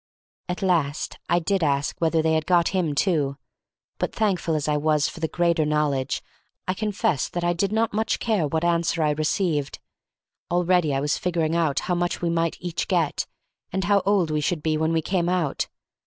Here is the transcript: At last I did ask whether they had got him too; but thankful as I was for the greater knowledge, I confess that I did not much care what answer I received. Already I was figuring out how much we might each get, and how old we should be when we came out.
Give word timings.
At 0.49 0.63
last 0.63 1.19
I 1.29 1.37
did 1.37 1.61
ask 1.63 2.01
whether 2.01 2.23
they 2.23 2.33
had 2.33 2.47
got 2.47 2.69
him 2.69 2.95
too; 2.95 3.37
but 3.99 4.15
thankful 4.15 4.55
as 4.55 4.67
I 4.67 4.75
was 4.75 5.07
for 5.07 5.19
the 5.19 5.27
greater 5.27 5.63
knowledge, 5.63 6.23
I 6.67 6.73
confess 6.73 7.29
that 7.29 7.43
I 7.43 7.53
did 7.53 7.71
not 7.71 7.93
much 7.93 8.17
care 8.17 8.47
what 8.47 8.63
answer 8.63 9.03
I 9.03 9.11
received. 9.11 9.77
Already 10.49 10.91
I 10.95 11.01
was 11.01 11.19
figuring 11.19 11.55
out 11.55 11.81
how 11.81 11.93
much 11.93 12.19
we 12.19 12.31
might 12.31 12.57
each 12.59 12.87
get, 12.87 13.27
and 13.71 13.83
how 13.83 14.01
old 14.03 14.31
we 14.31 14.41
should 14.41 14.63
be 14.63 14.75
when 14.75 14.91
we 14.91 15.03
came 15.03 15.29
out. 15.29 15.67